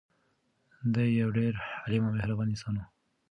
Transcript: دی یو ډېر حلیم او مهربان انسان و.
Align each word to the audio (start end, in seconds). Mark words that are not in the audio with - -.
دی 0.93 1.07
یو 1.21 1.29
ډېر 1.37 1.53
حلیم 1.81 2.03
او 2.07 2.15
مهربان 2.17 2.47
انسان 2.51 2.75
و. 2.77 2.81